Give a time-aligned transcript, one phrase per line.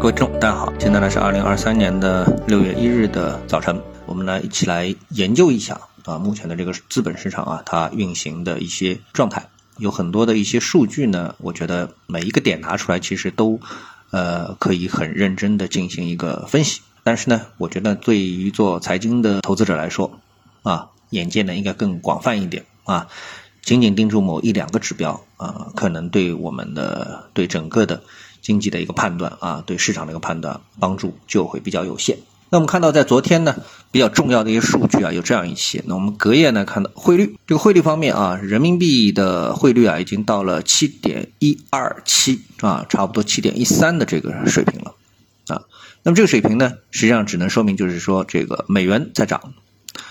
[0.00, 9.48] 各位听众，大家好，现在呢是二零二三年的六月一日的早晨，我们呢一起来研究一下啊，目前的这个资本市场啊，它运行的一些状态，
[9.78, 13.58] 有很多的一些数据呢，我觉得每一个点拿出来，其实都
[14.12, 16.80] 呃可以很认真的进行一个分析。
[17.02, 20.20] 但是呢，我觉得对于做财经的投资者来说
[20.62, 23.08] 啊，眼界呢应该更广泛一点啊，
[23.62, 28.00] 仅仅盯住某一两个指标啊，可能对我们的对整个的。
[28.40, 32.18] 经济的一个判断啊，对市场的一个判断帮助就会比较有限。
[32.50, 33.56] 那我们看到，在昨天呢，
[33.90, 35.84] 比较重要的一些数据啊，有这样一些。
[35.86, 44.94] 那我们隔夜呢，看到汇率，这个汇率方面啊，人民币的汇率啊，已经到了七点一二七啊，差不多七点一三的这个水平了
[45.48, 45.60] 啊。
[46.02, 49.52] 那么这个水平呢，实际上只能说明就是说，这个美元在涨。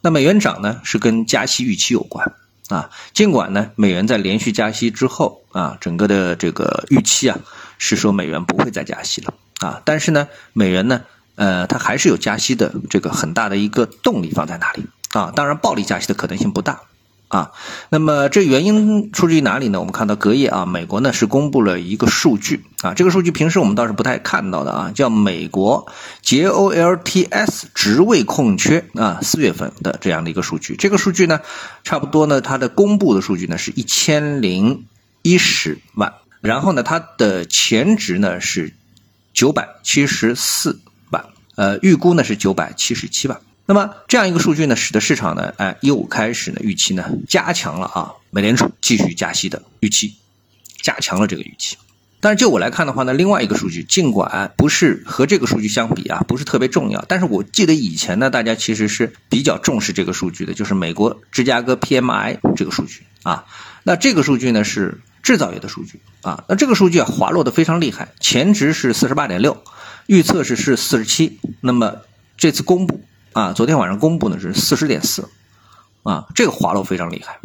[0.00, 2.32] 那美元涨呢，是跟加息预期有关
[2.70, 2.90] 啊。
[3.12, 7.38] 尽管呢，美元在连续加息之后啊，整个的这个预期啊。
[7.82, 11.00] 是说美元不会再加息了啊，但是呢，美元呢，
[11.36, 15.32] 呃，它还是有加息的这个很大的一个动力放在那里啊？
[15.34, 16.82] 当然，暴力加息的可能性不大
[17.30, 17.52] 啊。
[17.88, 19.80] 那么这原因出自于哪里呢？
[19.80, 25.86] 我们看到隔夜啊，美国呢是公布了一个数据啊，这个数据平时我们倒是不太看到的啊，叫美国
[26.22, 30.76] JOLTS 职位空缺啊，四月份的这样的一个数据。
[30.76, 31.40] 这个数据呢，
[31.84, 34.84] 差不多呢，它的公布的数据呢是一千零
[35.22, 36.12] 一十万。
[36.40, 38.72] 然后呢，它的前值呢是
[39.34, 43.38] 九百七十四万，呃，预估呢是九百七十七万。
[43.70, 50.16] 那么这样一个数据呢，使得市场呢，哎，又开始呢预期呢加强了啊，美联储继续加息的预期，
[50.82, 51.76] 加强了这个预期。
[52.18, 63.44] 但是就我来看的话呢，另外一个数据，尽管不是和这个数据相比啊，不是特别重要，但是我记得以前呢，大家其实是比较重视这个数据的，就是美国芝加哥 PMI 这个数据啊。
[63.84, 65.00] 那这个数据呢是。
[65.22, 69.62] 制造业的数据啊，那这个数据啊滑落的非常厉害，前值是四十八点六，
[70.06, 71.98] 预测是是四十七，那么
[72.38, 75.28] 这次公布啊，昨天晚上公布呢是四十点四，
[76.02, 77.38] 啊，这个滑落非常厉害，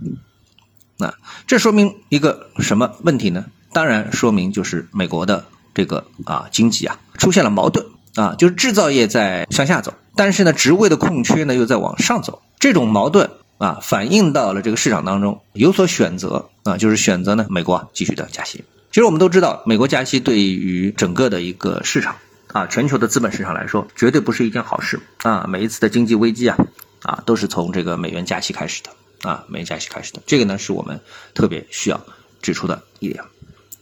[0.98, 1.14] 那
[1.48, 3.46] 这说明一个什么问题呢？
[3.72, 7.86] 当然说明就是美国的这个啊经济啊出现了矛盾
[8.16, 13.30] 啊，就是制造业在向下走，但是呢职位的空缺呢又在往上走，这种矛盾。
[13.58, 18.66] 啊，反映到了这个市场当中，有所选择啊，就是选择呢，美国继续的加息。
[18.92, 22.18] 其实我们都知道，美国加息对于整个的一个市场
[22.56, 25.46] 啊，全球的资本市场来说，绝对不是一件好事啊。
[25.50, 26.58] 每一次的经济危机啊，
[27.02, 28.92] 啊，都是从这个美元加息开始的
[29.30, 30.22] 啊，美元加息开始的。
[30.26, 31.02] 这个呢，是我们
[31.34, 32.00] 特别需要
[32.42, 33.22] 指出的一点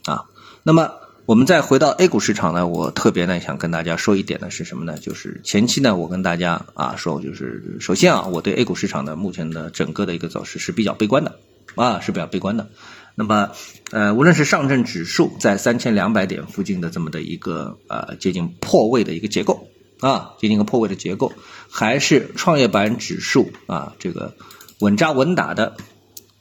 [0.06, 0.24] 啊。
[0.64, 0.90] 那么。
[1.26, 4.98] 我们再回到 A 股市场呢，我特别呢想跟大家说一点呢是什么呢？
[4.98, 11.38] 就是前期呢，我跟大家啊说，就是首先啊，我对 A 股市场的目前的整个的一个走势是比较悲观的
[11.76, 12.68] 啊，是比较悲观的。
[13.14, 13.50] 那么，
[13.92, 19.68] 呃，无论是上证指数在三千两百点附近的这么的一个呃接近破位的一个结构
[20.00, 21.32] 啊，接近一个破位的结构，
[21.70, 24.34] 还是创业板指数啊这个
[24.80, 25.76] 稳扎稳打的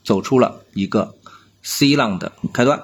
[0.04, 1.16] 走出了一个
[1.62, 2.82] C 浪的开端。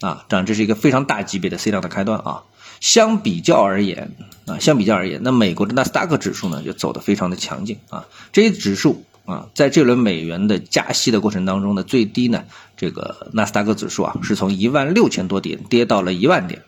[0.00, 2.42] 啊，当然这是一个非常大级别的 C 浪的开端啊。
[2.80, 4.16] 相比较而言
[4.46, 8.08] 啊，相比较而言，那美国的纳斯达克指数呢就走得非常的强劲啊。
[8.32, 12.44] 这些指数啊，在这轮美元的加息的过程当中呢，最低呢，
[12.76, 16.62] 这个纳斯达克指数啊是从一万六千多点跌到了一万点，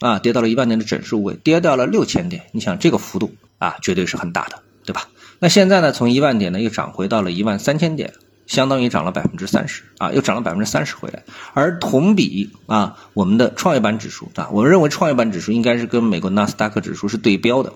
[0.00, 2.42] 啊，跌到了一万点的整数位，跌掉了六千点。
[2.52, 5.08] 你想这个幅度啊，绝对是很大的，对吧？
[5.38, 8.12] 那现在呢，从一万点呢又涨回到了一万三千点。
[8.46, 11.22] 相当于涨了百分之三十啊，又涨了百分之三十回来。
[11.52, 17.74] 而同比啊，我们的创业板指数啊，我们认为创业板指数应该是跟美国纳斯达克指数是对标的，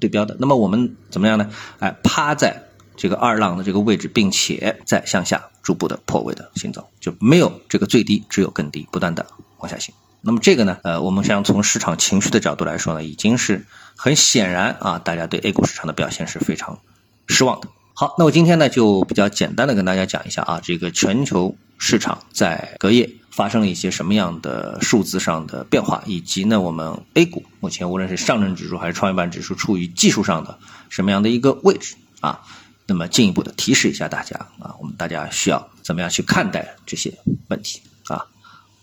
[0.00, 0.36] 对标的。
[0.40, 1.48] 那么我们怎么样呢？
[1.78, 2.64] 哎，趴在
[2.96, 9.26] 这个二浪的这个位置，并且在向下逐步的破位的行走，就没有这个最低，只有更低，不断的
[9.58, 9.94] 往下行。
[10.20, 13.66] 那么这个呢，呃，我们想从市场情绪的角度来说呢，已经是
[13.96, 16.78] 很显然啊，大家对 A 股市场的表现是非常
[17.26, 17.68] 失望的。
[17.94, 30.58] 好，那我今天呢就比较简单的跟大家讲一下啊，这个全球市场在隔夜发生了一些什么样的数字上的变化，以及呢我们 A 股目前无论是上证指数还是创业板指数处于技术上的
[30.88, 32.42] 什么样的一个位置啊，
[32.92, 37.10] 那么进一步的提示一下大家啊，我们大家需要怎么样去看待这些
[37.48, 38.26] 问题啊，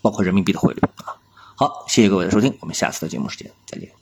[0.02, 1.14] 包括人民币的汇率啊。
[1.54, 3.99] 好，谢谢各位的收听，我们下次的节目时间再见。